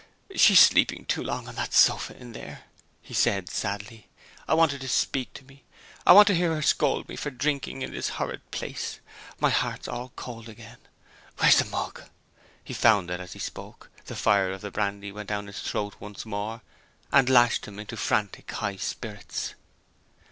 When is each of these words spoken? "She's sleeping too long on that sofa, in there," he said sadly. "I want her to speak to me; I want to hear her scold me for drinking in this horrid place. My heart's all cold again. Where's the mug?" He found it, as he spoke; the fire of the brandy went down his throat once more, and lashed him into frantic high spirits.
"She's 0.35 0.59
sleeping 0.59 1.05
too 1.05 1.21
long 1.23 1.47
on 1.47 1.53
that 1.57 1.73
sofa, 1.75 2.17
in 2.19 2.31
there," 2.31 2.63
he 3.03 3.13
said 3.13 3.49
sadly. 3.51 4.07
"I 4.47 4.55
want 4.55 4.71
her 4.71 4.79
to 4.79 4.89
speak 4.89 5.31
to 5.35 5.43
me; 5.45 5.63
I 6.07 6.13
want 6.13 6.27
to 6.29 6.33
hear 6.33 6.55
her 6.55 6.63
scold 6.63 7.07
me 7.07 7.15
for 7.15 7.29
drinking 7.29 7.83
in 7.83 7.91
this 7.91 8.09
horrid 8.17 8.49
place. 8.49 8.99
My 9.39 9.51
heart's 9.51 9.87
all 9.87 10.11
cold 10.15 10.49
again. 10.49 10.79
Where's 11.37 11.59
the 11.59 11.65
mug?" 11.65 12.01
He 12.63 12.73
found 12.73 13.11
it, 13.11 13.19
as 13.19 13.33
he 13.33 13.37
spoke; 13.39 13.91
the 14.07 14.15
fire 14.15 14.51
of 14.51 14.61
the 14.61 14.71
brandy 14.71 15.11
went 15.11 15.29
down 15.29 15.45
his 15.45 15.59
throat 15.59 15.93
once 15.99 16.25
more, 16.25 16.61
and 17.11 17.29
lashed 17.29 17.67
him 17.67 17.77
into 17.77 17.95
frantic 17.95 18.49
high 18.49 18.77
spirits. 18.77 19.53